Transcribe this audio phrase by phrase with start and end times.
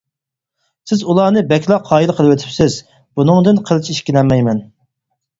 [0.91, 2.77] سىز ئۇلارنى بەكلا قايىل قىلىۋېتىپسىز،
[3.19, 4.63] بۇنىڭدىن قىلچە ئىككىلەنمەيمەن.